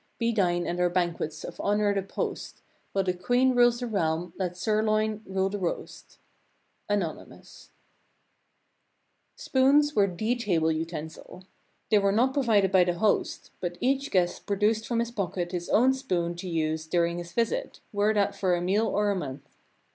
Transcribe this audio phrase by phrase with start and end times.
[0.17, 4.33] Be thine at our banquets of honor the post; While the Queen rules the realm,
[4.35, 6.17] let Sir Loin rule the roast."—
[6.89, 7.69] Anonymous.
[9.35, 11.43] Spoons Spoons were the table utensil.
[11.91, 15.51] They were not pro vided by the host, but each guest produced from his pocket
[15.51, 19.15] his own spoon to use during his visit, were that for a meal or a
[19.15, 19.47] month.